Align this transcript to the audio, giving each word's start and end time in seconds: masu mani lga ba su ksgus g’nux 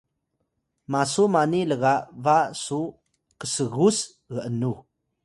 masu 0.91 1.23
mani 1.33 1.61
lga 1.71 1.93
ba 2.23 2.37
su 2.63 2.79
ksgus 3.41 3.97
g’nux 4.33 4.77